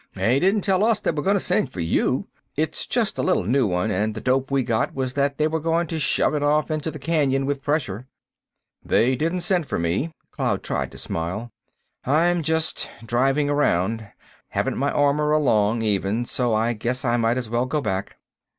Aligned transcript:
They 0.15 0.39
didn't 0.39 0.61
tell 0.61 0.83
us 0.83 0.99
they 0.99 1.11
were 1.11 1.21
going 1.21 1.35
to 1.35 1.39
send 1.39 1.71
for 1.71 1.79
you. 1.79 2.27
It's 2.57 2.87
just 2.87 3.19
a 3.19 3.21
little 3.21 3.43
new 3.43 3.67
one, 3.67 3.91
and 3.91 4.15
the 4.15 4.19
dope 4.19 4.49
we 4.49 4.63
got 4.63 4.95
was 4.95 5.13
that 5.13 5.37
they 5.37 5.47
were 5.47 5.59
going 5.59 5.85
to 5.89 5.99
shove 5.99 6.33
it 6.33 6.41
off 6.41 6.71
into 6.71 6.89
the 6.89 6.97
canyon 6.97 7.45
with 7.45 7.61
pressure." 7.61 8.07
"They 8.83 9.15
didn't 9.15 9.41
send 9.41 9.67
for 9.67 9.77
me." 9.77 10.11
Cloud 10.31 10.63
tried 10.63 10.91
to 10.93 10.97
smile. 10.97 11.51
"I'm 12.03 12.41
just 12.41 12.89
driving 13.05 13.47
around—haven't 13.47 14.75
my 14.75 14.89
armor 14.89 15.33
along, 15.33 15.83
even. 15.83 16.25
So 16.25 16.51
I 16.55 16.73
guess 16.73 17.05
I 17.05 17.17
might 17.17 17.37
as 17.37 17.47
well 17.47 17.67
go 17.67 17.79
back." 17.79 18.17